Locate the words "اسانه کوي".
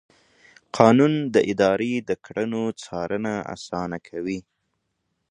3.55-4.39